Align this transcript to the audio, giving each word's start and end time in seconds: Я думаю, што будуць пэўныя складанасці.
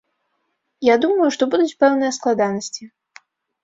Я 0.87 0.95
думаю, 1.03 1.29
што 1.37 1.43
будуць 1.53 1.77
пэўныя 1.87 2.19
складанасці. 2.21 2.83